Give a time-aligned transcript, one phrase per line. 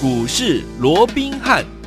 [0.00, 1.77] 股市罗宾汉。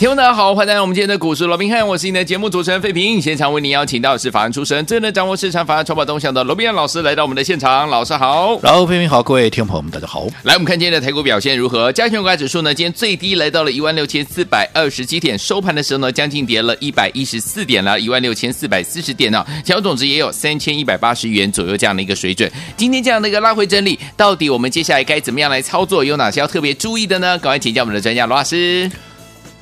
[0.00, 3.20] 听众大家好，欢迎来到我们今天的股市罗宾汉，我是你的节目主持人费平。
[3.20, 8.58] 现场为您邀请到的是法案出身、最能掌握市场法案筹码动向的罗宾汉老师来到我们的现场，老师好。
[8.62, 10.26] 然后费平好，各位听众朋友们大家好。
[10.44, 11.92] 来，我们看今天的台股表现如何？
[11.92, 22.50] 加权股价指数呢，今天最低来到了一万六千四百二十七点，收盘的时候呢，将近跌了一百一十四点了，一万六千四百四十点呢，成交总值也有三千一百八十元左右这样的一个水准。
[22.74, 26.02] 今天这样的一个拉回整理，到底我们接下来该怎么样来操作？
[26.02, 27.36] 有哪些要特别注意的呢？
[27.36, 28.90] 赶快请教我们的专家罗老师。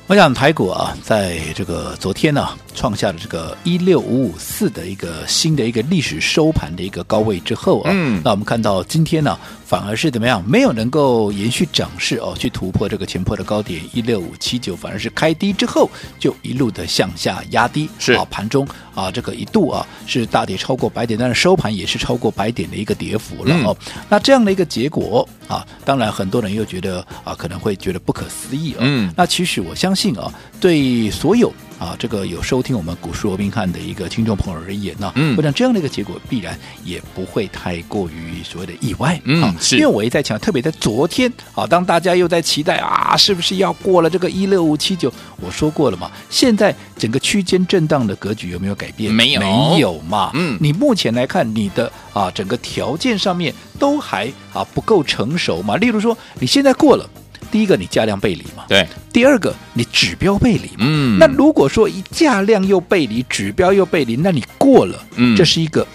[0.09, 10.43] 我想台股啊，在这个昨天呢、啊，创下了这个一六五五四的一个新的一个历史收盘的一个高位之后啊，嗯，那我们看到今天呢、啊，反而是怎么样？
[10.47, 15.87] 没有能够延续涨势哦，去突破这个前破的高点一六五七九，反而是开低之后
[16.17, 18.67] 就一路的向下压低，是啊，盘中
[18.99, 23.75] 啊这个一度啊是大跌超过百点，但是收盘也是超过百点的一个跌幅了哦。
[23.87, 28.75] 嗯、那这样的一个结果啊，当然很多人又觉得啊可能会觉得不可思议。
[28.79, 31.51] 嗯，那其实我相信啊，对所有。
[31.79, 45.11] 啊，这个有收听我们股市罗宾汉的一个听众朋友而言呢，嗯，我想这样的一个结果必然也不会太过于所谓的意外，嗯，啊、是因为我一在强调，特别在昨天啊，当大家又在期待啊，是不是要过了这个一六五七九？
[45.37, 49.13] 我说过了嘛，现在整个区间震荡的格局有没有改变？
[49.13, 57.09] 没有，没有嘛，嗯，你目前来看，你的啊整个条件上面都还啊不够成熟嘛，例如说你现在过了。
[57.51, 58.63] 第一个，你价量背离嘛？
[58.67, 58.87] 对。
[59.11, 60.77] 第二个，你指标背离嘛？
[60.79, 61.17] 嗯。
[61.19, 65.85] 那如果说一价量又背离，指标又背离，那你过了，嗯，这是一个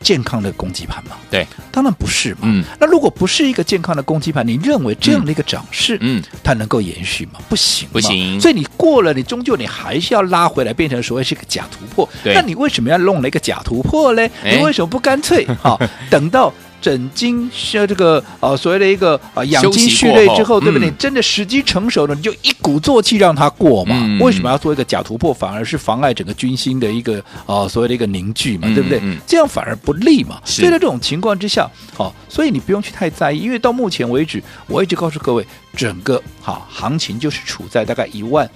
[0.00, 1.12] 健康的攻击盘吗？
[1.30, 2.40] 对，当然不是嘛。
[2.42, 2.62] 嗯。
[2.78, 7.40] 那如果不是一个健康的攻击盘，你认为这样的一个涨势，嗯，它能够延续吗？
[7.48, 8.40] 不行，不行。
[8.40, 12.08] 所以你过了，你终究你还是要拉回来，变成所谓是一个假突破。
[12.22, 12.34] 对。
[12.34, 14.30] 那你为什么要弄了一个假突破嘞？
[14.44, 16.52] 你为什么不干脆好等到？
[16.80, 20.88] 整经是这个呃所谓的一个啊养精蓄锐之后，后对不对？
[20.88, 23.96] 嗯、真的时机成熟了，你就一鼓作气让它过嘛。
[23.98, 29.00] 嗯、为什么要做一个假突破，反而是妨碍整个军心的一个啊、呃、所谓的一个凝聚嘛，对不对？
[29.02, 30.40] 嗯、这样反而不利嘛。
[30.44, 38.48] 是所以在这种情况之下，好、哦，所以你不用去太在意，因为到目前为止，我一直告诉各位，整个好、哦、行情就是处在大概一万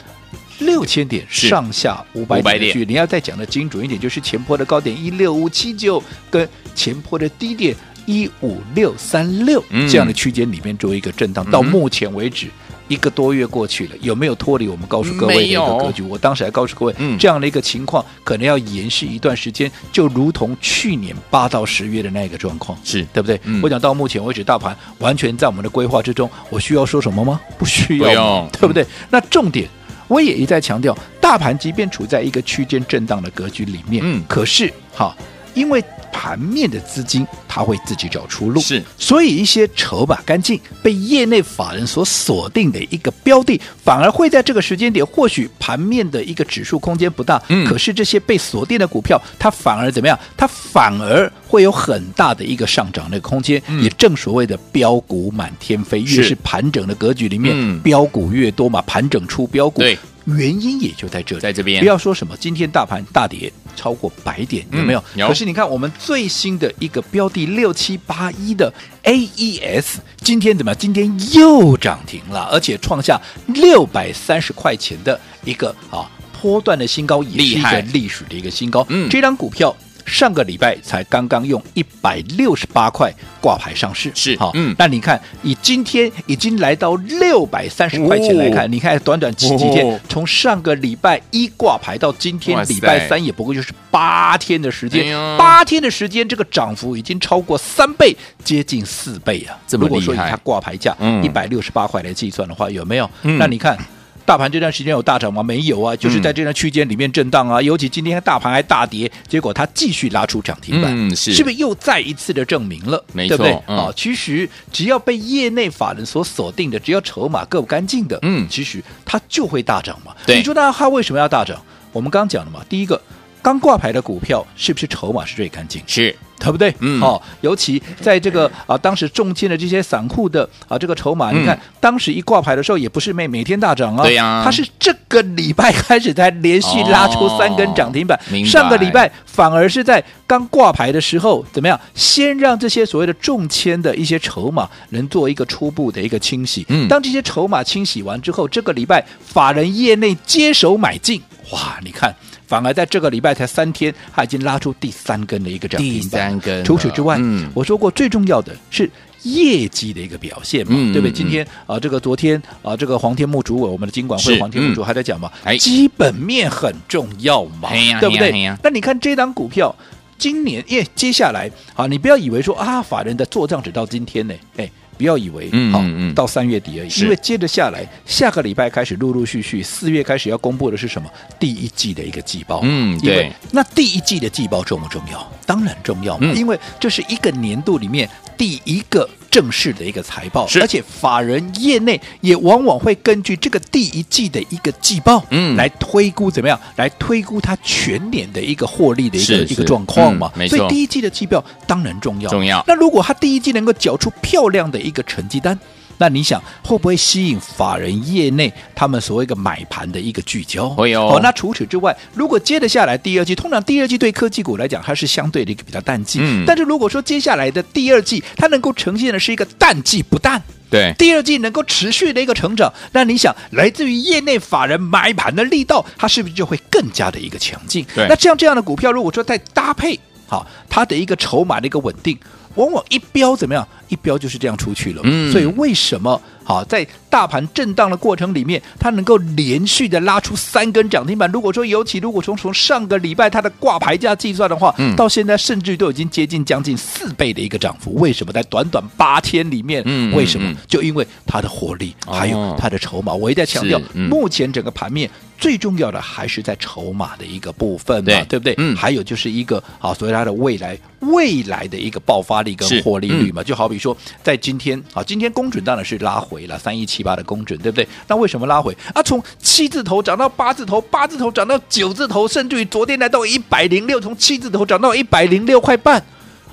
[0.60, 2.92] 六千点上下五百点的距离。
[2.92, 7.74] 你要再讲的精准一点，就是前坡的高点一六五七九跟前坡的低点。
[8.06, 12.48] 一五六三六这样的区间里面做一个震荡，嗯、到目前为止
[12.88, 16.02] 一个多月过去了，有没有脱离我们告诉各位的一个格局？
[16.02, 23.02] 我当时还告诉各位，嗯、这样的一个情况可能要延续一段时间，就如同去年八到十月的那个状况，是。
[23.12, 23.41] 对不对？
[23.44, 27.41] 嗯、我讲到目前为止，大盘完全在我们的规划之中，我需要说什么吗？
[27.56, 28.48] 不需要，用。
[28.52, 28.84] 对不对？
[29.08, 29.68] 那重点
[30.08, 35.16] 我也一再强调，大盘即便处在一个区间震荡的格局里面，嗯，可是哈，
[35.54, 35.82] 因为。
[36.14, 50.16] 盘面的资金，它会自己找出路，是，所以一些筹码干净、被业内法人所锁定的一个标的，反而会在这个时间点，或许盘面的一个指数空间不大，嗯，可是这些被锁定的股票，它反而怎么样？
[50.36, 59.82] 它反而会有很大的一个上涨的空间，嗯、也正所谓的标股满天飞，越是盘整的格局里面，嗯、标股越多嘛，盘整出标股。
[60.27, 60.37] 对。
[60.37, 65.00] 原因也就在这里，在这边不要说什么今天大盘大跌超过百点，有没有？
[65.15, 65.28] 嗯、有。
[65.28, 68.72] 可是你看我们最新的一个标的六七八一的
[69.05, 69.84] AES，
[70.22, 70.78] 今天怎么样？
[70.78, 76.10] 今天又涨停了，而且创下六百三十块钱的一个啊
[76.41, 78.87] 波段的新高，也是一个历史的一个新高。
[78.89, 79.77] 嗯，这张股票。
[80.06, 98.14] 上个礼拜才刚刚用一百六十八块挂牌上市，是好，嗯，那你看，以今天已经来到六百三十块钱来看，哦、你看短短几几天，哦、从上个礼拜一挂牌到今天礼拜三，也不过就是八天的时间，八塞天的时间，这个涨幅已经超过三倍，
[98.44, 99.56] 接近四倍啊！
[99.70, 103.08] 如果说以它挂牌价一百六十八块来计算的话，有没有？
[103.22, 103.78] 嗯、那你看。
[104.25, 105.43] 大盘这段时间有大涨吗？
[105.43, 107.59] 没有啊，就是在这段区间里面震荡啊。
[107.59, 113.05] 嗯、尤其今天大盘还大跌，结果它继续拉出涨停板，嗯、是，是不是又再一次的证明了？
[113.12, 113.53] 没错，对不对？
[113.75, 120.15] 啊、嗯，其实只要被业内法人所锁定的，只要筹码够干净的，嗯，其实它就会大涨嘛。
[120.27, 121.60] 对你说那它为什么要大涨？
[121.92, 123.01] 我们刚刚讲了嘛，第一个。
[123.42, 125.83] 刚挂牌的股票是不是筹码是最干净？
[125.84, 126.72] 是，对不对？
[126.78, 141.78] 嗯，好、哦，尤其在这个啊，当时中签的这些散户的啊，这个筹码，嗯、你看当时一挂牌的时候，也不是每每天大涨啊，对呀、啊，它是这个礼拜开始才连续拉出三根涨停板，哦、上个礼拜反而是在刚挂牌的时候，怎么样？
[141.97, 152.15] 先让这些所谓的中签的一些筹码能做一个初步的一个清洗，嗯，当这些筹码清洗完之后，这个礼拜法人业内接手买进，哇，你看。
[152.53, 156.03] 反而在这个礼拜才三天，他已经拉出第三根的一个涨停板。
[156.03, 156.63] 第三根。
[156.63, 158.91] 除此之外，嗯、我说过最重要的是
[159.22, 161.10] 业绩的一个表现嘛，嗯、对不对？
[161.10, 168.47] 今天啊，这个昨天啊，这个黄天木主委，我们的金管会黄天木主还在讲嘛，嗯、基本面很重要嘛，哎、对不对？
[168.47, 169.75] 哎、那你看这档股票，
[170.19, 174.71] 今年耶接下来啊，你不要以为说啊，法人的做账只到今天呢，哎。
[174.97, 181.10] 不要以为好、嗯嗯、到三月底而已，因为接着下来下个礼拜开始陆陆续续四月开始要公布的是什么？
[181.39, 182.60] 第一季的一个季报。
[182.62, 183.33] 嗯，对。
[183.50, 185.33] 那第一季的季报重不重要？
[185.44, 196.60] 当然重要因为这是一个年度里面第一个正式的一个财报，而且法人业内也往往会根据这个第一季的一个季报，嗯，来推估怎么样？
[196.76, 200.30] 来推估它全年的一个获利的一个一个状况嘛。
[200.36, 202.28] 嗯、所以第一季的季报当然重要。
[202.28, 202.62] 重要。
[202.68, 205.58] 那如果它第一季能够缴出漂亮的一个成绩单，
[206.03, 210.69] 那你想会不会吸引法人业内他们所谓一个买盘的一个聚焦？
[210.69, 211.13] 会哦。
[211.15, 216.19] 哦，那除此之外，如果接得下来第二季，通常第二季对科技股来讲，它是相对的一个比较淡季。
[216.21, 216.43] 嗯。
[216.45, 227.87] 但是如果说接下来的第二季，它能够呈现的是一个淡季不淡，对，第二季能够持续的一个成长，那你想来自于业内法人买盘的力道，它是不是就会更加的一个强劲？
[227.95, 228.09] 对。
[228.09, 232.19] 那这样这样的股票，如果说再搭配好它的一个筹码的一个稳定。
[232.54, 233.66] 往往一标怎么样？
[233.89, 235.01] 一标就是这样出去了。
[235.04, 236.21] 嗯，所以为什么
[236.53, 241.31] 好在大盘震荡的过程里面，它能够连续的拉出三根涨停板？
[241.31, 247.95] 如果说尤其如果从从上个礼拜它的挂牌价计算的话，嗯，到现在甚至都已经接近将近四倍的一个涨幅。
[247.95, 249.83] 为什么在短短八天里面？
[249.87, 250.54] 嗯，为什么？
[250.66, 253.13] 就因为它的活力还有它的筹码。
[253.13, 255.10] 我一再强调，目前整个盘面。
[255.39, 258.54] 最重要的还是在筹码的一个部分嘛，对，对不对？
[258.59, 267.87] 嗯，还有就是一个啊，所以它的未来未来的一个爆发力跟获利率嘛，嗯、就好比说在今天啊，今天公准当然是拉回了三一七八的公准，对不对？
[268.09, 269.02] 那为什么拉回啊？
[269.02, 276.02] 从七字头涨到八字头，八字头涨到九字头，甚至于昨天来到一百零六，从七字头涨到一百零六块半。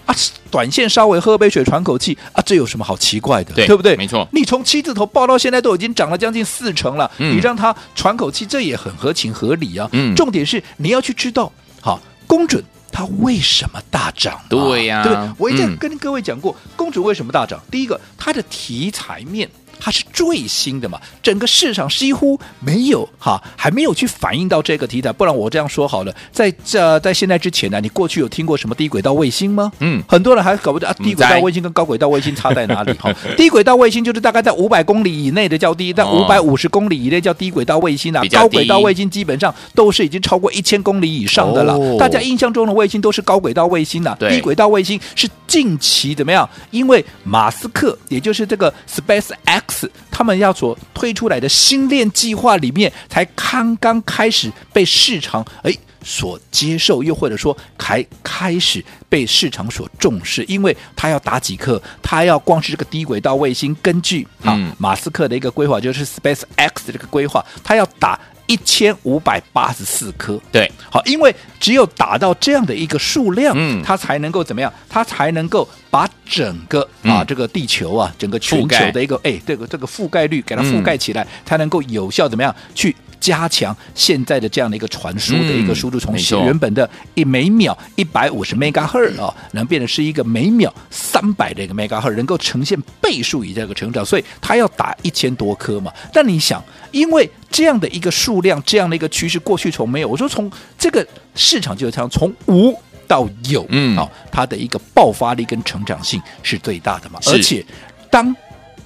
[0.05, 0.15] 啊，
[0.49, 3.53] 短线稍微喝杯水喘口气啊，这有什么好奇怪的？
[3.53, 3.95] 对，对不对？
[3.95, 9.87] 没错，你从七字头报到现在都已经涨了将近四成了，嗯、你让它喘口气，这也很合情合理啊。
[9.91, 14.41] 嗯，重点是你要去知道，好，公准它为什么大涨？
[14.49, 17.61] 对呀、啊，对，我已经跟各位讲过，公准为什么大涨？
[17.69, 19.47] 第一个，它的题材面。
[19.79, 25.11] 它是最新的嘛，整个市场几乎没有哈，还没有去反映到这个题材。
[25.11, 29.71] 不然我这样说好了，在这在现在之前呢，你过去有听过什么低轨道卫星吗？
[29.79, 32.91] 嗯，很多人还搞不懂啊，低轨道卫星跟高轨道卫星差在哪里？
[32.99, 38.21] 哈，低轨道卫星就是大概在五百公里以内的叫低，在五百五十公里以内叫低轨道卫星啊。
[38.31, 41.73] 高轨道卫星基本上都是已经超过一千公里以上的了。
[41.73, 46.47] 哦、大家印象中的卫星都是高轨道卫星啊，对低轨道卫星是近期怎么样？
[46.71, 49.68] 因为马斯克，也就是这个 Space X。
[50.09, 55.73] 他们要所推出来的新链计划里面，才刚刚开始被市场哎
[56.03, 68.19] 所接受，又或者说还开始被市场所重视，因为他要打几颗，他要光是这个低轨道卫星，根据啊、嗯、马斯克的一个规划，就是 Space X 这个规划，他要打。
[68.49, 74.73] 一千五百八十四颗，对，好，因为只有达到这样的一个数量，嗯，它才能够怎么样？
[74.89, 82.53] 它才能够把整个啊这个地球啊，整个全球的一个哎这个这个覆盖率给它覆盖起来，才能够有效怎么样？
[82.73, 95.91] 去加强现在的这样的一个传输的一个速度，从原本的一每秒一百五十 megahertz 啊，能变成是一个每秒三百的一个 megahertz，能够呈现倍数以这个成长，所以它要打一千多颗嘛。
[96.13, 100.07] 但你想，因为这样的一个数量，这样的一个趋势，过去从没有。
[100.07, 101.05] 我说从这个
[101.35, 102.73] 市场就是这样，从无
[103.07, 107.19] 到有，嗯，好，它的一个爆发力跟成长性是最大的嘛。
[107.25, 107.65] 而且，
[108.09, 108.35] 当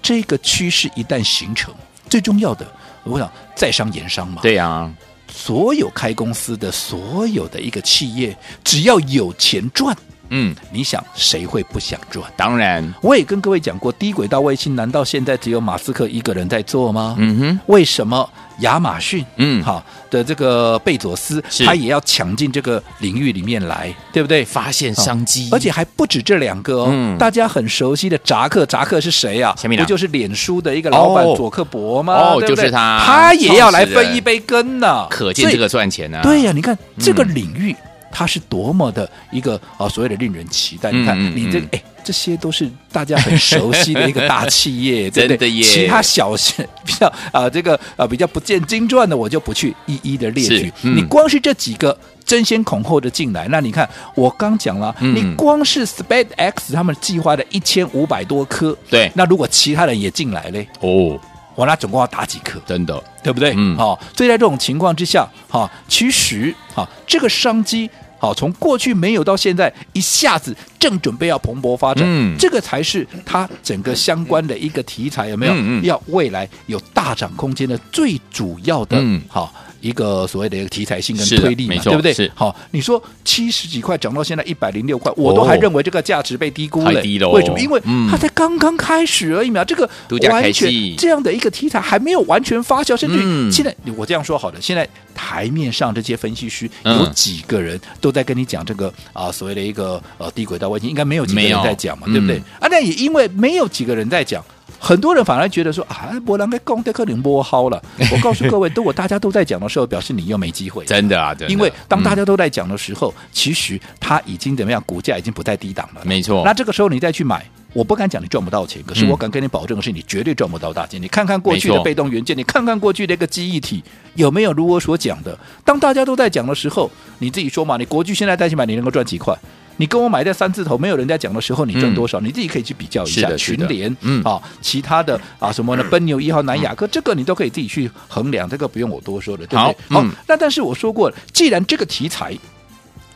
[0.01, 1.73] 这个趋势一旦形成，
[2.09, 2.65] 最重要的，
[3.03, 4.41] 我想在商言商嘛。
[4.41, 4.91] 对呀，
[5.31, 9.95] 所有开公司的所有的一个企业，只要有钱赚。
[10.29, 12.25] 嗯，你想谁会不想赚？
[12.35, 17.15] 当然，我也跟各位讲过，低轨道卫星难道现在只有马斯克一个人在做吗？
[17.19, 18.27] 嗯哼，为什么
[18.59, 24.43] 亚马逊嗯好的这个贝佐斯他也要抢进这个领域里面来，对不对？
[24.43, 26.89] 发现商机，而且还不止这两个哦。
[26.91, 29.55] 嗯，大家很熟悉的扎克，扎克是谁啊？
[29.61, 32.13] 不就是脸书的一个老板佐克伯吗？
[32.13, 35.07] 哦，就是他，他也要来分一杯羹呢。
[35.09, 36.19] 可见这个赚钱呢。
[36.23, 37.75] 对呀，你看这个领域。
[38.13, 40.91] 它是多么的一个啊，所谓的令人期待。
[40.91, 45.61] 你看，你这哎，这些都是大家很熟悉的一个大企业， 对不对？
[45.63, 50.71] 其他小些 比较啊，这个啊比较不见经传的，我就不去一一的列举。
[50.81, 61.19] 你光是这几个争先恐后的进来，那你看我刚讲了，你光是 SpaceX 他们计划的一千五百多颗，对，那如果其他人也进来嘞，哦，
[61.55, 62.59] 我那总共要打几颗？
[62.65, 63.53] 真的，对不对？
[63.55, 67.89] 嗯，好，所以在这种情况之下，哈，其实哈，这个商机。
[68.23, 75.53] 好，从过去没有到现在，一下子正准备要蓬勃发展，嗯，这个才是它整个相关的一个题材，有没有？
[75.53, 79.53] 嗯嗯要未来有大涨空间的最主要的，嗯，好。
[79.83, 82.13] 一个所谓的一个题材性跟推力嘛，对不对？
[82.13, 87.01] 是好，你说七十几块涨到现在一百零六块，我都还认为这个价值被低估了。
[87.31, 87.59] 为什么？
[87.59, 89.63] 因为它才刚刚开始而已嘛。
[89.65, 89.87] 这个
[90.31, 102.37] 完全这样的一个题材还没有完全发酵，甚至现在我这样说好的，现在台面上这些分析师有几个人都在跟你讲这个啊所谓的一个呃低轨道卫星，应该没有几个人在讲嘛，对不对？
[102.59, 104.41] 啊，那也因为没有几个人在讲。
[104.83, 107.81] 很多人反而觉得说啊，波兰该攻的可能摸好了。
[108.11, 110.83] 我告诉各位，如果大家都在讲的时候，表示你又没机会。
[110.83, 111.53] 真的啊，真的。
[111.53, 114.83] 因为当大家都在讲的时候，嗯、其实它已经怎么样？
[114.85, 116.01] 股价已经不在低档了。
[116.03, 116.43] 没错。
[116.43, 120.99] 那这个时候你再去买，我不敢讲你赚不到钱，可是我敢跟你保证的是，你绝对赚不到大钱。
[120.99, 123.81] 嗯、你看看过去的被动元件，你看看过去的一个记忆体，
[124.15, 125.39] 有没有如我所讲的？
[125.63, 129.33] 当大家都在讲的时候，你自己说嘛，你国巨现在再去买，你能够赚几块？
[129.77, 132.19] 你跟我买在三字头，没有人家讲的时候，你赚多少？
[132.21, 135.83] 嗯、你自己可以去比较一下群联，嗯啊，其他的啊什么呢？
[135.89, 139.65] 奔牛一号、南亚科，这个你都可以自己去衡量，这个不用我多说了，对不对？
[139.65, 142.37] 好，那、嗯、但是我说过了，既然这个题材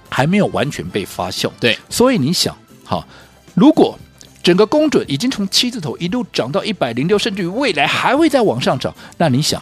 [0.09, 3.07] 还没有完全被发酵，对，所以你想，好，
[3.53, 3.97] 如果
[4.41, 9.61] 整个公准已经从七字头一路涨到一百零六，甚至于未来还会再往上涨，那你想？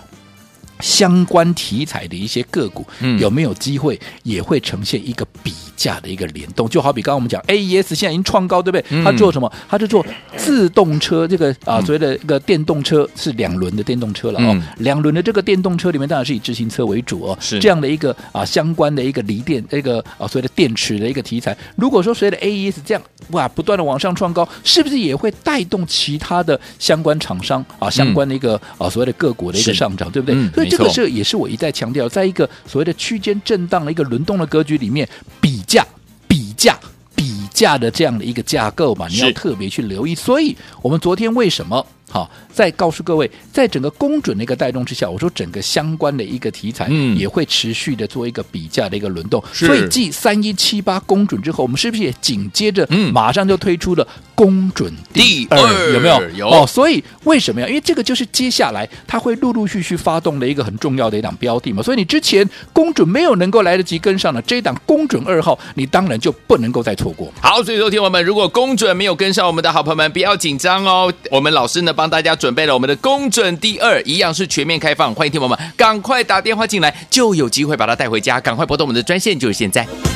[0.80, 6.68] 相关题材的一些个股，嗯、有没有机会也会呈现一个比价的一个联动？
[6.68, 8.86] 就好比刚刚我们讲 AES 现在已经创高，对不对？
[8.90, 9.52] 嗯、它做什么？
[9.70, 10.06] 它就做
[10.38, 14.52] 自动车，这个啊所谓的一个电动车是两轮的电动车了哦。
[14.54, 17.38] 嗯、两轮的这个电动车里面当然是以自行车为主哦。
[17.40, 21.58] 是这样的一个啊相关的一个锂电这个啊所谓的电池的一个题材。
[21.76, 30.36] 如果说随着 AES 这样哇不断的往上创高，是不是也会带动其他的相关厂商啊相关的一个、嗯、啊所谓的个股的一个上涨，对不对？
[30.36, 35.08] 嗯这个是也是我一再强调，在一个所谓的区间震荡的一个轮动的格局里面，
[35.42, 35.86] 比价、
[36.28, 36.80] 比价、
[37.16, 40.14] 比价的这样的一个架构嘛，你要特别去留意。
[40.16, 41.86] 所以，我们昨天为什么？
[42.16, 49.44] 好，再告诉各位，在整个公准的一个带动之下，我说整个相关的一个题材也会持续的做一个比价的一个轮动。
[49.44, 55.92] 嗯、所以继三一七八公准之后，我们是不是也紧接着马上就推出了公准第二？
[55.92, 56.30] 有没有？
[56.38, 56.66] 有哦。
[56.66, 57.68] 所以为什么呀？
[57.68, 61.84] 因为这个就是接下来它会陆陆续续发动的一个很重要的一档标的嘛。
[61.84, 67.30] 所以你之前公准没有能够来得及跟上的这一档公准二号，你当然就不能够再错过。
[67.42, 71.14] 好，所以说听我们如果公准没有跟上，我们的好朋友们不要紧张哦。
[71.30, 72.05] 我们老师呢帮。
[72.10, 78.40] 大家准备了我们的公准第二，一样是全面开放，欢迎听友们赶快打电话进来，就有机会把它带回家。
[78.40, 80.15] 赶快拨动我们的专线，就是现在。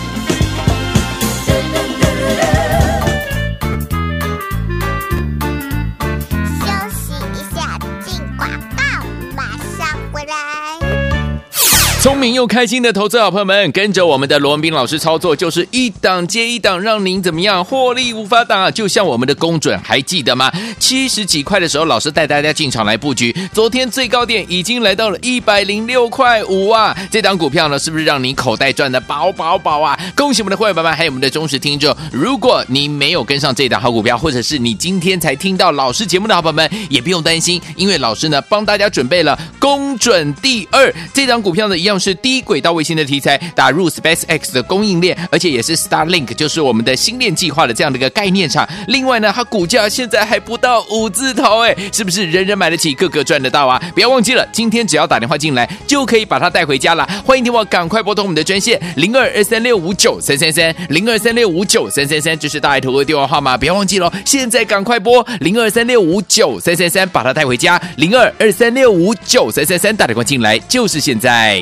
[12.20, 18.70] 明又开心的投资好朋友们，跟着我们的罗文斌老师操作，就是一档接一档，让您怎么样获利无法挡啊！
[18.70, 20.52] 就像我们的公准，还记得吗？
[20.80, 26.98] 七十几块的时候，老师带大家进场来布局，昨天最高点已经来到了一百零六块五啊！
[27.12, 29.98] 这档股票呢，是不是让你口袋赚的饱饱饱啊？
[30.16, 31.96] 恭喜我们的会员朋友们，还有我们的忠实听众。
[32.12, 42.00] 如果你没有跟上这档好股票，或者是你今天才听到老师节目的好朋友们，也不用担心，因为老师呢帮大家准备了公准第二这档股票呢一样。
[42.00, 48.68] 是是低轨道卫星的题材，打入 SpaceX 的供应链，而且也是 Starlink，就是我们的星链计划的这样的一个概念厂。
[48.88, 53.80] 另外呢，它股价现在还不到五字头，哎，是不是人人买得起，个个赚得到啊？
[53.94, 57.08] 不要忘记了，今天只要打电话进来，就可以把它带回家了。
[57.24, 71.62] 欢迎听我赶快拨通我们的专线零二二三六五九三三三零二三六五九三三三，这是大爱投的电话号码，不要忘记了，现在赶快拨零二三六五九三三三，把它带回家零二二三六五九三三三，打电话进来就是现在。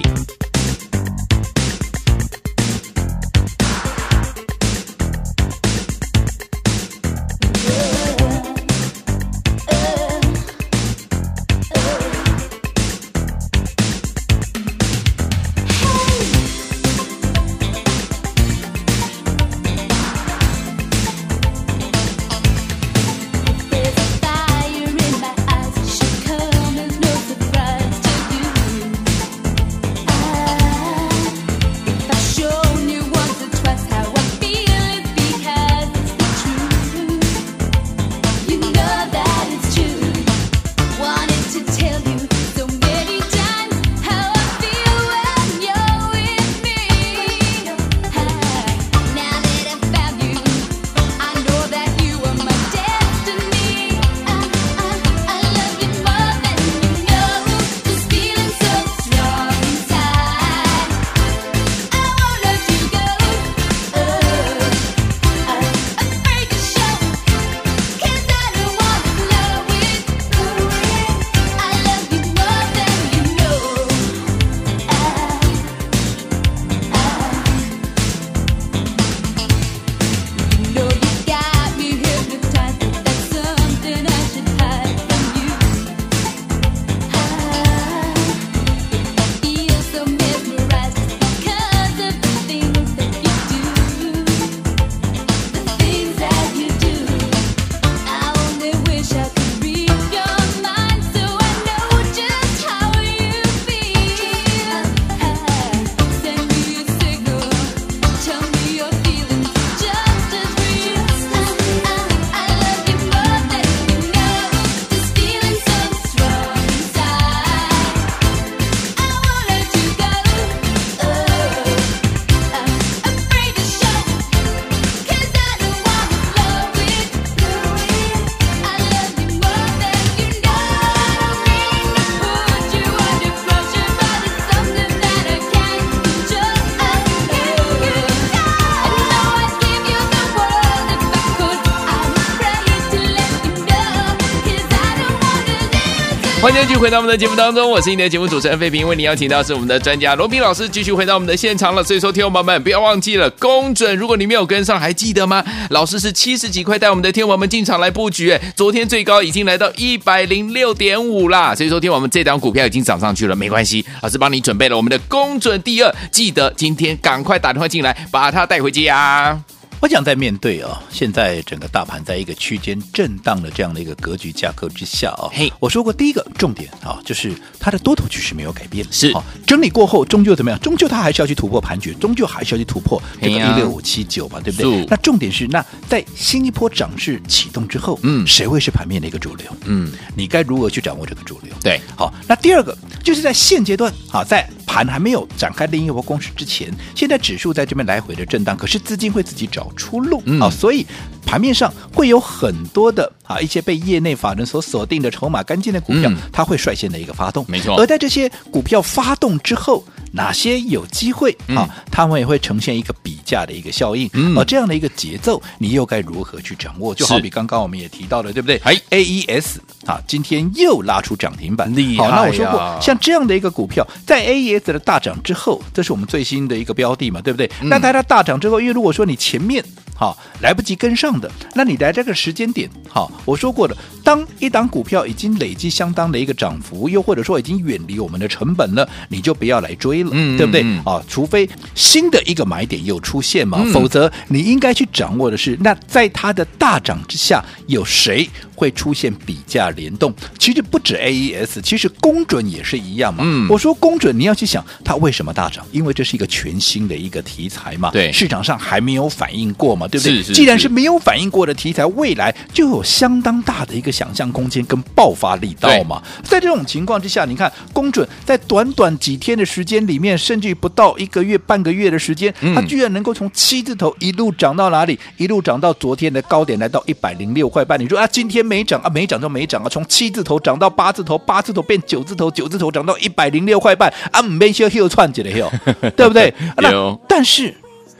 [146.48, 151.84] 欢迎继续回到我们的节目当中，我是你的节目主持人费平，为你邀请到是我们的专家罗宾老师，继续回到我们的现场了。
[151.84, 155.44] 所以说，听众朋友们不要忘记了，公准，如果你没有跟上，还记得吗？
[155.72, 161.54] 老师是七十几块带我们的听众朋友们进场来布局，昨天最高已经来到一百零六点五啦。
[161.54, 169.38] 所以说，听我们这档股票已经涨上去了，没关系，老师帮你准备了我们的公准第二，记得今天赶快打电话进来，把它带回家。
[169.80, 180.60] 我想在面对啊，现在整个大盘在一个区间震荡的这样的一个格局架构之下啊，嘿，我说过第一个重点啊，就是它的多头趋势没有改变，是好整理过后，终究怎么样？
[180.60, 184.86] 终究它还是要去突破盘局，终究还是要去突破这个一六五七九嘛，对不对？
[184.90, 189.46] 那重点是，那在新一波涨势启动之后，嗯，谁会是盘面的一个主流？
[189.66, 191.54] 嗯，你该如何去掌握这个主流？
[191.62, 200.86] 对，好，那第二个就是在现阶段啊，在盘还没有展开另一波攻势之前，现在指数在这边来回的震荡，可是资金会自己找出路，嗯所以
[201.26, 207.78] 盘面上会有很多的啊一些被业内法人所锁定的筹码干净的股票，它会率先的一个发动，没错。
[207.78, 211.68] 而在这些股票发动之后，哪些有机会啊？
[211.92, 216.96] 他们也会呈现一个比价的一个效应，而这样的一个节奏，你又该如何去掌握？
[216.96, 218.56] 就好比刚刚我们也提到了，对不对？
[218.64, 222.08] 哎，AES 啊，今天又拉出涨停板，厉害！
[222.08, 227.52] 好，那我说过，像这样的一个股票，在 AES 的大涨之后，这是我们最新的一个标的嘛，对不对？
[227.64, 229.62] 那在它大涨之后，因为如果说你前面
[229.94, 240.64] 好，来不及跟上的，那你来这个时间点，好，我说过的，当一档股票已经累积相当的一个涨幅，又或者说已经远离我们的成本了，你就不要来追了，嗯，对不对？
[240.86, 250.12] 啊，除非新的一个买点又出现嘛，嗯、否则你应该去掌握的是，那在它的大涨之下，有谁会出现比价联动？
[250.40, 253.24] 其实不止 AES，其实公准也是一样嘛。
[253.24, 259.88] 嗯，我说公准，你要去想它为什么大涨，因为这是一个全新的一个题材嘛，对，市场上还没有反应过嘛。
[259.88, 260.16] 对不对？
[260.16, 266.02] 是是是，既然是没有反应过的题材，未来就有相当大的一个想象空间跟爆发力道嘛。
[266.24, 275.00] 在这种情况之下，你看，公准在短短几天的时间里面，甚至于不到一个月、半个月的时间，它居然能够从七字头一路涨到哪里？
[275.18, 277.80] 一路涨到昨天的高点，来到一百零六块半。
[277.80, 285.52] 你说啊，今天没涨啊，没涨就没涨啊，从七字头涨到八字头，八字头变九字头，九字头涨到一百零六块半啊，没些又窜起来哟，
[285.98, 286.34] 对不对？
[286.56, 287.54] 那但是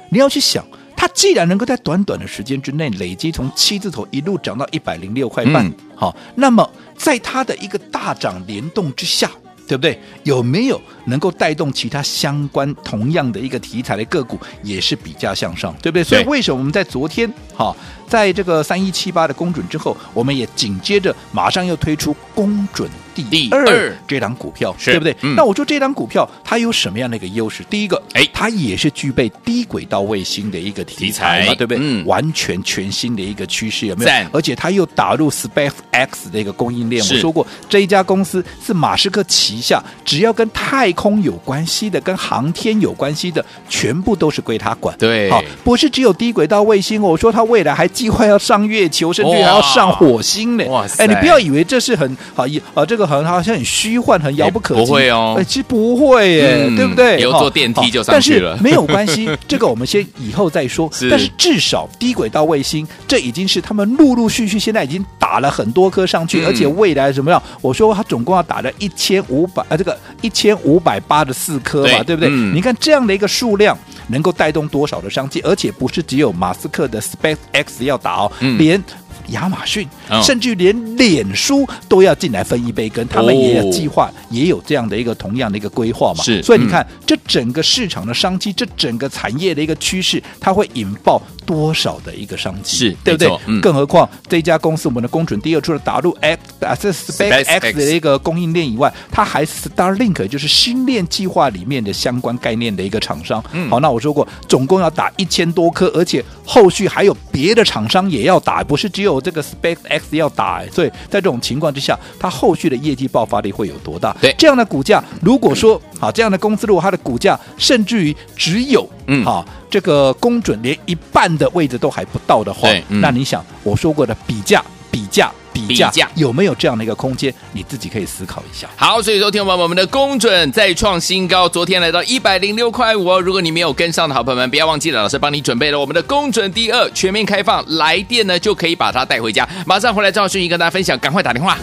[0.10, 0.66] 你要去想。
[1.00, 9.30] 它既然能够在短短的时间之内累积从七字头一路涨到一百零六块半，好、嗯，那么在它的一个大涨联动之下，
[9.68, 10.00] 对不对？
[10.24, 16.04] 有没有能够带动其他相关同样的一个题材的个股也是比价向上，对不对？
[16.04, 17.76] 所以为什么我们在昨天哈？
[18.08, 22.90] 在这个三一七八的公准之后，我们也紧接着马上又推出公准
[23.24, 25.16] 第二这档股票，对不对？
[25.22, 27.64] 嗯、那我说这档股票它有什么样的一个优势？
[27.70, 31.78] 第一个，哎，它也是具备低轨道卫星的一个题材嘛，对不对？
[31.82, 34.08] 嗯、完全全新的一个趋势，有没有？
[34.08, 37.04] 赞而且它又打入 Space X 的一个供应链。
[37.04, 44.98] 我说过，这一家公司是马斯克旗下，只要跟太空有关系的、跟航天有关系的，全部都是归他管。
[44.98, 47.02] 对，好，不是只有低轨道卫星。
[47.02, 47.88] 我说它未来还。
[47.98, 50.64] 计划要上月球，甚至还要上火星呢！
[50.66, 51.04] 哇塞！
[51.04, 54.82] 哎，你不要以为这是很好一啊，这个很好像很虚幻、很遥不可及。
[54.82, 57.20] 不会哦，其实不会耶，对不对？
[57.20, 58.52] 有坐电梯就上去了。
[58.52, 60.90] 但是没有关系， 这个我们先以后再说。
[61.10, 67.42] 但是至少低轨道卫星，这已经是他们陆陆续续现在已经打了很多颗上去，而且未来怎么样？
[67.62, 72.30] 我说他总共要打了一千五百啊，这个一千五百八十四颗嘛，对不对？
[72.30, 73.78] 你看这样的一个数量。
[74.10, 78.82] 能够带动多少的商机，而且不是只有马斯克的 SpaceX 要打哦，嗯、连。
[79.30, 79.88] 亚马逊，
[80.24, 86.24] 甚至连脸书都要进来分一杯羹，他们也有计划，也有这样的一个同样的一个规划嘛。
[86.24, 93.60] 是，所以你看，这整个市场的商机，这整个产业的一个趋势，它会引爆多少的一个商机，是对不对？
[93.62, 103.44] 更何况这家公司，我们的工准第二，除了打入 X 啊这 SpaceX 的一个供应链以外，它还是 Starlink，就是星链计划里面的相关概念的一个厂商。
[103.52, 109.17] 嗯好，那我说过，总共要打一千多颗，而且后续还有别的厂商也要打，不是只有。
[109.20, 114.16] 这个 SpaceX 要打，所以在这种情况之下，它后续的业绩爆发力会有多大？
[114.22, 124.64] 对，这样的股价，如果说好，这样的公司，如果它的股价甚至于只有嗯，好，这个公准连一半的位置都还不到的话，嗯、那你想我说过的比价，
[124.98, 125.32] 比价。
[125.54, 127.34] 比价有没有这样的一个空间？
[127.52, 128.68] 你自己可以思考一下。
[128.76, 133.20] 好，所以说听我们我们的公准再创新高，昨天来到一百零六块五哦。
[133.20, 139.50] 如果你没有跟上的好朋友们，不要忘记了，老师帮你准备了我们的公准第二全面开放，来电呢就可以把它带回家。
[139.66, 141.58] 马上回来，赵迅怡跟大家分享，赶快打电话。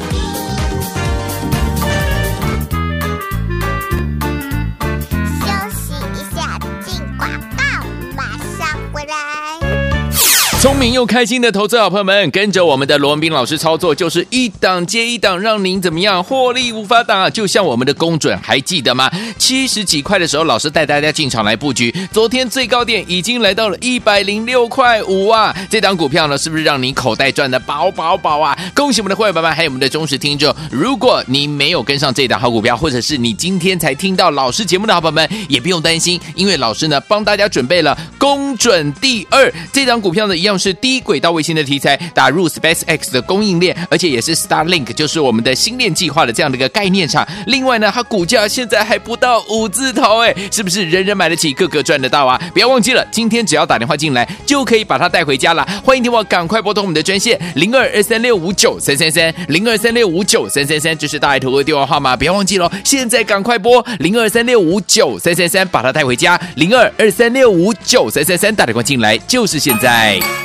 [10.65, 17.29] 聪明又开心的投资好朋友们，跟着我们的罗文斌老师操作，就是一档接一档，让您怎么样获利无法挡啊！
[17.29, 19.11] 就像我们的公准，还记得吗？
[19.37, 25.55] 七十几块的时候，老师带大家进场来布局，昨天最高点已经来到了一百零六块五啊！
[25.69, 28.59] 这档股票呢，是不是让你口袋赚的饱饱饱啊？
[28.75, 30.51] 恭喜我们的会员朋友们，还有我们的忠实听众。
[30.71, 40.54] 如果你没有跟上这档好股票，或者是你今天才听到老师节目的好朋友们，也不用担心，因为老师呢帮大家准备了公准第二这档股票呢，一样。
[40.59, 47.27] 是低轨道卫星的题材，打入 SpaceX 的供应链，而且也是 Starlink，就是我们的星链计划的这样的一个概念厂。
[47.47, 52.41] 另外呢，它股价现在还不到五字头，哎，是不是人人买得起，个个赚得到啊？
[52.53, 55.67] 不要忘记了，今天只要打电话进来，就可以把它带回家了。
[55.85, 70.44] 欢迎听我赶快拨通我们的专线零二二三六五九三三三零二三六五九三三三，这是大爱投顾的电话号码，不要忘记了，现在赶快拨零二三六五九三三三，把它带回家零二二三六五九三三三，打电话进来就是现在。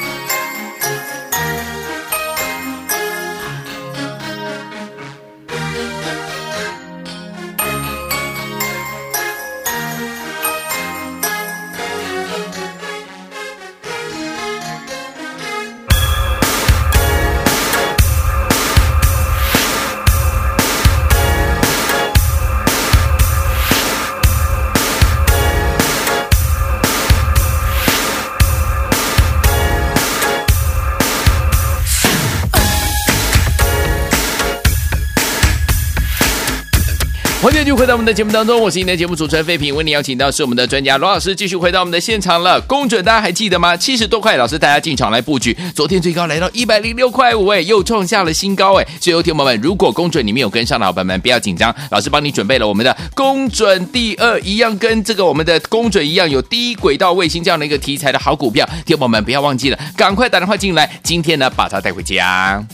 [37.59, 42.61] 欢迎继续回到我们的节目当中，我是你的节目主持人费平，为你邀请到是我们的专家罗老师，继续回到我们的现场了。
[42.61, 43.75] 公准大家还记得吗？
[43.75, 48.87] 七十多块，老师大家进场来布局，昨天最高来到一百零六块五，哎，又创下了新高，哎。
[49.01, 62.65] 所以，有听友们，如果公准你没有跟上的伙伴们，不要紧张，老师帮你准备了我们的公准第二，一样跟这个我们的公准一样，有低轨道卫星这样的一个题材的好股票，听友们不要忘记了，赶快打电话进来，今天呢把它带回家。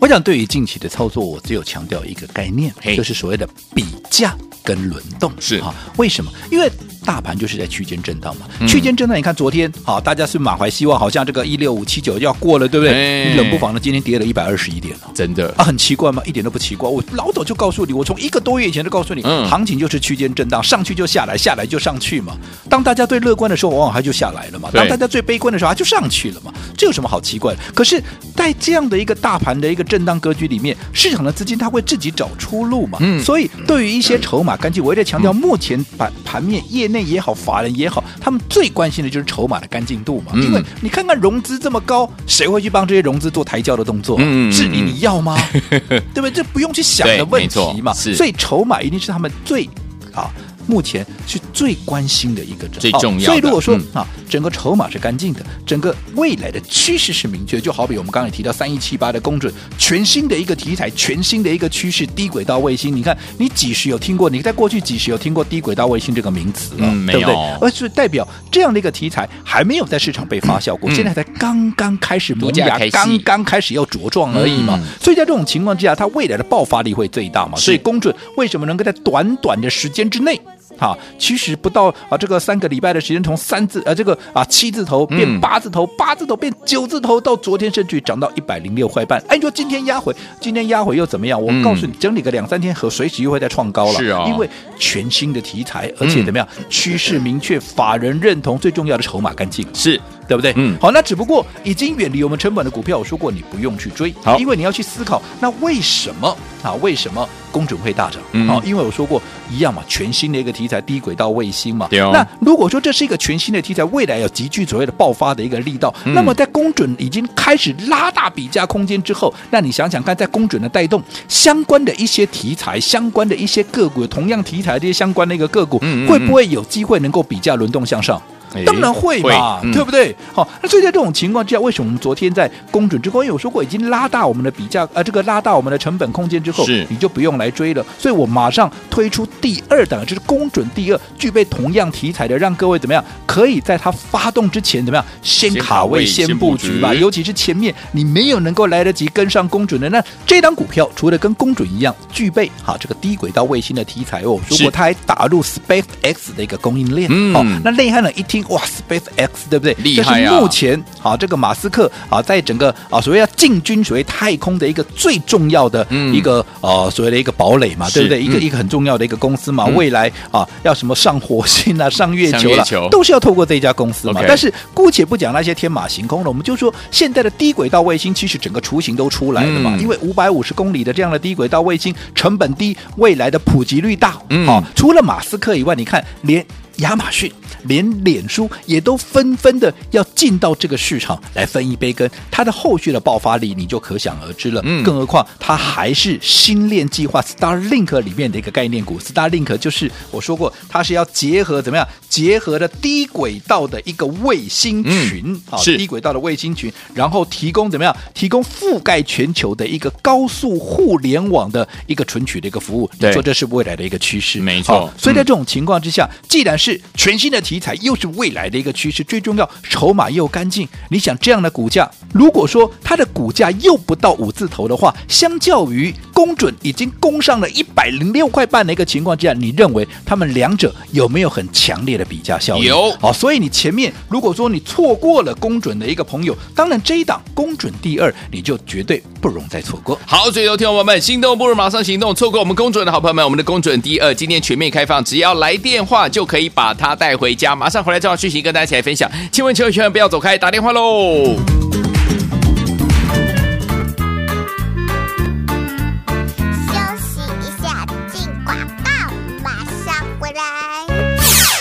[0.00, 4.34] 我想，对于近期的操作，我只有强调一个概念，就是所谓的比价
[4.64, 5.30] 跟轮动。
[5.38, 6.32] 是哈，为什么？
[6.50, 6.72] 因为
[7.04, 8.46] 大盘就是在区间震荡嘛。
[8.60, 13.30] 嗯、区间震荡，你看昨天，好，大家是满怀希望，好像这个一六五七九要过了，对不对？
[13.30, 16.22] 你冷不防的，今天跌了一百二十一点了，真的啊，很奇怪吗？
[16.24, 16.88] 一点都不奇怪。
[16.88, 22.36] 我老早就告诉你，我从一个多月以前就告诉你，嗯、行情就是区间震荡，上去就下来，下来就上去嘛。
[22.68, 26.52] 当大家最乐观的时候，往往它就下来了嘛；当大家最悲观的时候，它就上去了嘛。
[26.76, 27.60] 这有什么好奇怪的？
[27.74, 28.02] 可是，
[28.36, 32.98] 在这样的一个大盘的一个震荡格局里面，市场的资金它会自己找出路嘛？
[33.00, 40.32] 嗯，所以对于一些筹码干净，我也在强调，目前盘盘面业内也好，法人也好，他们最关心的就是筹码的干净度嘛。
[40.34, 44.16] 因为你看看融资这么高，谁会去帮这些融资做抬轿的动作？
[44.20, 45.36] 嗯，是你你要吗？
[45.70, 45.80] 对
[46.14, 46.30] 不对？
[46.30, 47.92] 这不用去想的问题嘛。
[47.92, 49.68] 所以筹码一定是他们最
[50.14, 50.30] 啊。
[50.70, 62.94] 目前是最关心的一个最重要的，所以如果说啊，整个筹码是干净的，整个未来的趋势是明确的，就好比我们刚才提到三一七八的公准，全新的一个题材，全新的一个趋势，低轨道卫星。
[62.94, 64.30] 你看，你几时有听过？
[64.30, 66.86] 你在过去几时有听过低轨道卫星这个名词了？
[66.86, 67.34] 嗯，对不对？
[67.60, 74.78] 而是代表这样的一个题材还没有在市场被发酵过，现在才刚刚开始萌芽，刚刚开始要茁壮而已嘛。
[75.00, 77.58] 所以在这种情况之下，它未来的爆发力会最大嘛。
[77.58, 80.40] 所以公准为什么能够在短短的时间之内？
[80.80, 89.22] 好，其实不到啊，这个三个礼拜的时间，从三字呃，这个啊七字头变八字头，嗯、八字头变九字头，到昨天甚至于涨到一百零六块半。
[89.28, 91.40] 哎，你说今天压回，今天压回又怎么样？
[91.40, 93.98] 我告诉你，整理个两三天和随时又会再创高了。
[93.98, 100.52] 是啊、哦，因为全新的题材，而且怎么样，嗯、趋势明确，法人认同，最重要的筹码干净，是对不对？
[100.54, 106.72] 嗯，好，那只不过已经远离我们成本的股票，我说过你不用去追，好，因为你要去思考，那为什么啊？
[106.74, 107.28] 为什么？
[107.52, 111.86] 公准会大涨，好、嗯，因为我说过一样嘛，全新的一个题材，低轨道卫星嘛。
[111.86, 128.22] 哦、那如果说这是一个全新的题材，未来有极具所谓的爆发的一个力道，嗯、那么在公准已经开始拉大比价空间之后，那你想想看，在公准的带动，相关的一些题材，相关的一些个股，同样题材这些相关的一个个股，会不会有机会能够比价轮动向上？
[128.66, 130.14] 当然会嘛，会对不对？
[130.32, 137.84] 好、嗯，那所以在这种情况之下，为什么我们昨天在公准之后，因为我说过已经拉大我们的比价，呃，这个拉大我们的成本空间之后，是你就不用来追了。
[137.98, 146.92] 所以我马上推出第二档，就是公准第二，具备同样题材的，让各位怎么样，可以在它发动之前怎么样，先卡位、先布局吧。
[146.92, 158.39] 尤其是前面你没有能够来得及跟上公准的，那这档股票除了跟公准一样具备哈这个低轨道卫星的题材哦，如果它还打入 SpaceX 的一个供应链，嗯，好，那内涵呢一听。
[158.42, 159.74] 星，哇，Space X 对不对？
[159.74, 160.40] 厉害啊！
[160.40, 168.22] 目前啊，这个马斯克啊，在整个啊所谓要进军所谓太空的一个最重要的一个、嗯、呃所谓的一个堡垒嘛，对不对？
[168.22, 174.22] 一个、嗯、一个很重要的一个公司嘛，嗯、未来啊要什么上火星啊、 上月球了，球都是要透过这家公司嘛。
[174.26, 186.44] 但是姑且不讲那些天马行空的，我们就说现在的低轨道卫星其实整个雏形都出来了嘛，嗯、因为五百五十公里的这样的低轨道卫星成本低，未来的普及率大，嗯，啊，除了马斯克以外，你看连
[186.80, 187.32] 亚马逊。
[187.64, 194.62] 连脸书也都纷纷的要进到这个市场来分一杯羹，它的后续的爆发力你就可想而知了。
[194.64, 198.98] 嗯，更何况它还是星链计划 Starlink 里面的一个概念股。
[198.98, 201.86] Starlink 就是我说过，它是要结合怎么样？
[202.08, 207.94] 结合的低轨道的一个卫星群啊，是低轨道的卫星群，然后提供怎么样？
[208.14, 212.90] 提供覆盖全球的一个高速互联网的一个存取的一个服务。
[212.98, 214.90] 你说这是未来的一个趋势，没错。
[214.96, 217.40] 所以在这种情况之下，既然是全新的。
[217.40, 220.68] 题材又是未来的一个趋势，最重要筹码又干净。
[220.90, 232.64] 你想这样的股价，如果说它的股价又不到五字头的话，相较于公准已经攻上了一百零六块半的一个情况之下，你认为他们两者有没有很强烈的比价效应？
[232.64, 232.92] 有。
[233.00, 239.98] 好，所以你前面如果说你错过了公准的一个朋友，当然这一档公准第二，你就绝对不容再错过。
[240.06, 247.34] 好，所以有听众朋友们，心动不如马上行动，错过我们公准的好朋友们，我们的公准第二今天全面开放，只要来电话就可以把把它带回。
[247.34, 249.10] 家马上回来，正好讯息跟大家一起来分享。
[249.32, 251.36] 千万千万千万不要走开，打电话喽！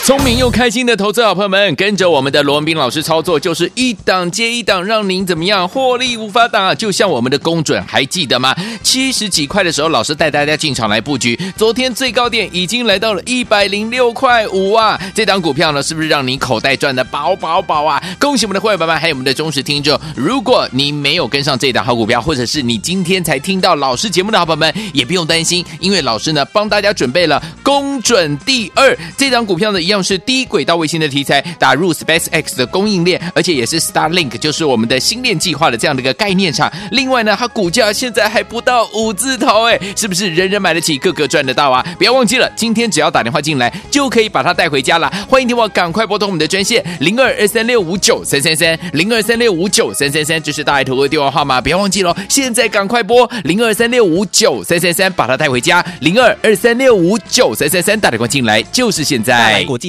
[0.10, 6.74] 聪明又开心的投资好朋友们，跟着我们的罗文斌老师操作，就是一档接一档，让您怎么样获利无法挡啊！
[6.74, 8.56] 就像我们的公准，还记得吗？
[8.82, 15.00] 七十几块的时候，老师带大家进场来布局，昨天最高点已经来到了一百零六块五啊！
[15.14, 18.04] 这档股票呢，是不是让你口袋赚的饱饱饱啊？
[18.20, 19.96] 恭喜我们的会员朋友们，还有我们的忠实听众！
[20.16, 29.99] 如果你没有跟上这档好股票，或者是你今天才听到老师节目的好朋友们，也不用担心，因为老师呢帮大家准备了公准第二这档股票呢，一样。
[30.04, 36.72] 是低轨道卫星的题材，打入 SpaceX 的供应链，而且也是 Starlink，就是我们的星链计划的这样的一个概念厂。
[36.92, 41.86] 另外呢，它股价现在还不到五字头，哎，是不是人人买得起，个个赚得到啊？
[41.98, 45.12] 不要忘记了，今天只要打电话进来，就可以把它带回家了。
[45.28, 59.64] 欢迎听我赶快拨通我们的专线零二二三六五九三三三零二三六五九三三三，这是大爱投顾的电话号码，不要忘记了，现在赶快拨零二三六五九三三三，把它带回家零二二三六五九三三三，打电话进来就是现在。
[59.66, 59.89] 国际